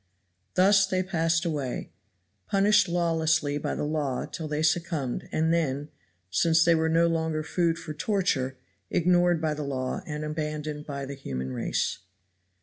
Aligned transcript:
Thus 0.55 0.87
they 0.87 1.03
passed 1.03 1.45
away, 1.45 1.91
punished 2.47 2.89
lawlessly 2.89 3.59
by 3.59 3.75
the 3.75 3.83
law 3.83 4.25
till 4.25 4.47
they 4.47 4.63
succumbed, 4.63 5.29
and 5.31 5.53
then, 5.53 5.89
since 6.31 6.65
they 6.65 6.73
were 6.73 6.89
no 6.89 7.05
longer 7.05 7.43
food 7.43 7.77
for 7.77 7.93
torture, 7.93 8.57
ignored 8.89 9.39
by 9.39 9.53
the 9.53 9.61
law 9.61 10.01
and 10.07 10.23
abandoned 10.25 10.87
by 10.87 11.05
the 11.05 11.13
human 11.13 11.51
race. 11.51 11.99